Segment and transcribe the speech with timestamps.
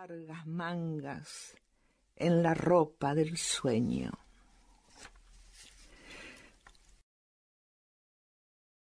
[0.00, 1.54] largas mangas
[2.16, 4.10] en la ropa del sueño.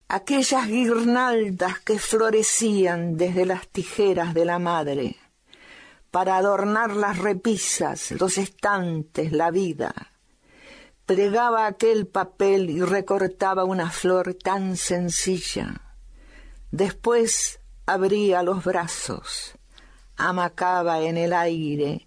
[0.06, 5.16] Aquellas guirnaldas que florecían desde las tijeras de la madre
[6.12, 9.92] para adornar las repisas, los estantes, la vida.
[11.06, 15.80] Plegaba aquel papel y recortaba una flor tan sencilla.
[16.70, 19.58] Después abría los brazos
[20.16, 22.06] amacaba en el aire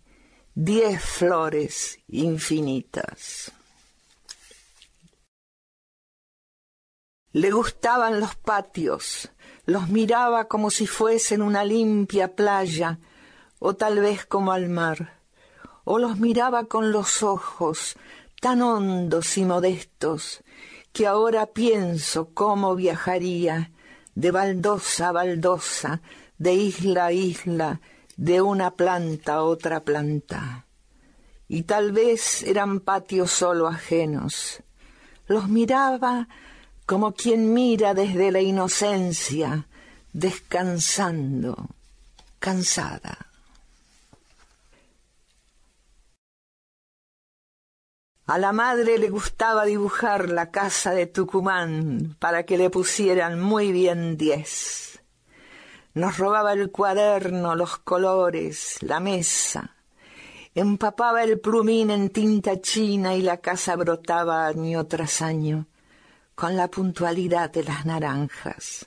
[0.56, 3.52] diez flores infinitas.
[7.32, 9.30] Le gustaban los patios,
[9.66, 13.00] los miraba como si fuesen una limpia playa,
[13.60, 15.22] o tal vez como al mar,
[15.84, 17.96] o los miraba con los ojos
[18.42, 20.44] tan hondos y modestos
[20.92, 23.72] que ahora pienso cómo viajaría
[24.16, 26.02] de baldosa a baldosa,
[26.40, 27.82] de isla a isla,
[28.18, 30.66] de una planta a otra planta.
[31.48, 34.62] Y tal vez eran patios solo ajenos.
[35.28, 36.28] Los miraba
[36.86, 39.68] como quien mira desde la inocencia,
[40.14, 41.70] descansando,
[42.40, 43.18] cansada.
[48.26, 53.72] A la madre le gustaba dibujar la casa de Tucumán para que le pusieran muy
[53.72, 54.97] bien diez.
[55.98, 59.76] Nos robaba el cuaderno, los colores, la mesa.
[60.54, 65.66] Empapaba el plumín en tinta china y la casa brotaba año tras año
[66.36, 68.86] con la puntualidad de las naranjas.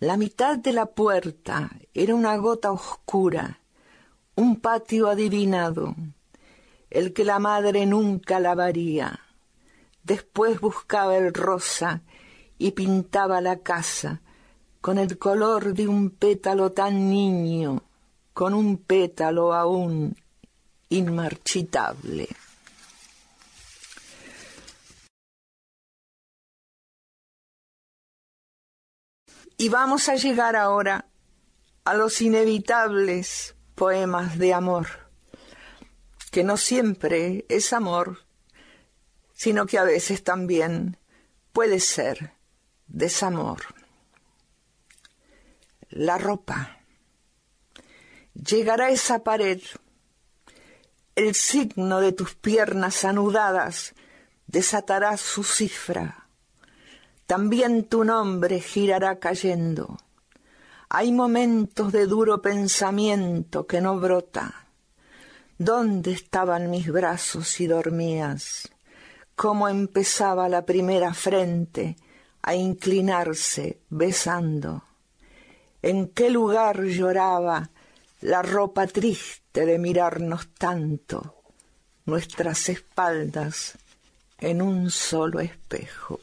[0.00, 3.60] La mitad de la puerta era una gota oscura,
[4.34, 5.94] un patio adivinado,
[6.88, 9.20] el que la madre nunca lavaría.
[10.02, 12.00] Después buscaba el rosa
[12.56, 14.22] y pintaba la casa
[14.82, 17.84] con el color de un pétalo tan niño,
[18.34, 20.16] con un pétalo aún
[20.88, 22.28] inmarchitable.
[29.56, 31.06] Y vamos a llegar ahora
[31.84, 34.88] a los inevitables poemas de amor,
[36.32, 38.18] que no siempre es amor,
[39.32, 40.96] sino que a veces también
[41.52, 42.32] puede ser
[42.88, 43.81] desamor
[45.92, 46.78] la ropa.
[48.34, 49.60] Llegará esa pared,
[51.14, 53.94] el signo de tus piernas anudadas
[54.46, 56.26] desatará su cifra.
[57.26, 59.98] También tu nombre girará cayendo.
[60.88, 64.66] Hay momentos de duro pensamiento que no brota.
[65.58, 68.70] ¿Dónde estaban mis brazos si dormías?
[69.36, 71.96] ¿Cómo empezaba la primera frente
[72.42, 74.82] a inclinarse besando?
[75.82, 77.70] En qué lugar lloraba
[78.20, 81.42] la ropa triste de mirarnos tanto,
[82.06, 83.76] nuestras espaldas
[84.38, 86.20] en un solo espejo.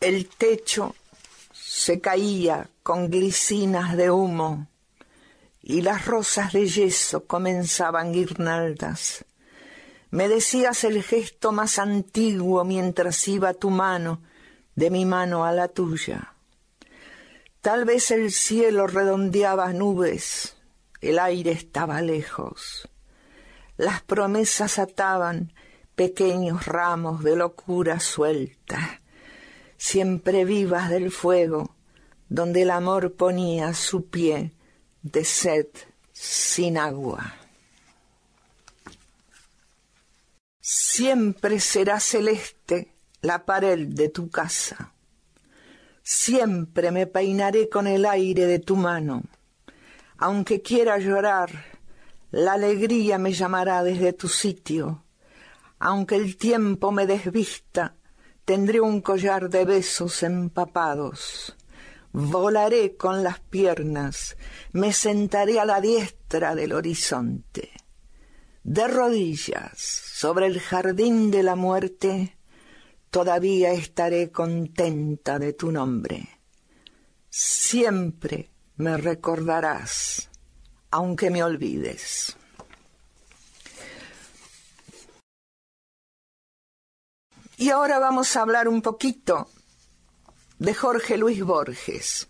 [0.00, 0.96] El techo
[1.52, 4.66] se caía con glicinas de humo
[5.62, 9.24] y las rosas de yeso comenzaban guirnaldas.
[10.10, 14.20] Me decías el gesto más antiguo mientras iba tu mano
[14.74, 16.34] de mi mano a la tuya.
[17.60, 20.56] Tal vez el cielo redondeaba nubes,
[21.00, 22.88] el aire estaba lejos.
[23.76, 25.52] Las promesas ataban
[25.94, 29.00] pequeños ramos de locura suelta,
[29.76, 31.74] siempre vivas del fuego,
[32.28, 34.52] donde el amor ponía su pie
[35.02, 35.66] de sed
[36.12, 37.36] sin agua.
[40.60, 42.91] Siempre será celeste
[43.22, 44.92] la pared de tu casa.
[46.02, 49.22] Siempre me peinaré con el aire de tu mano.
[50.18, 51.50] Aunque quiera llorar,
[52.32, 55.04] la alegría me llamará desde tu sitio.
[55.78, 57.94] Aunque el tiempo me desvista,
[58.44, 61.56] tendré un collar de besos empapados.
[62.12, 64.36] Volaré con las piernas,
[64.72, 67.70] me sentaré a la diestra del horizonte.
[68.64, 72.36] De rodillas, sobre el jardín de la muerte,
[73.12, 76.40] todavía estaré contenta de tu nombre.
[77.28, 80.30] Siempre me recordarás,
[80.90, 82.34] aunque me olvides.
[87.58, 89.50] Y ahora vamos a hablar un poquito
[90.58, 92.28] de Jorge Luis Borges.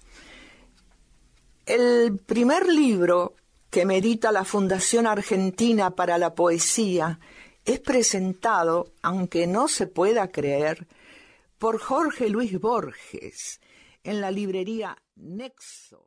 [1.64, 3.37] El primer libro
[3.70, 7.20] que medita la Fundación Argentina para la Poesía
[7.64, 10.87] es presentado, aunque no se pueda creer,
[11.59, 13.61] por Jorge Luis Borges
[14.03, 16.00] en la librería Nexo.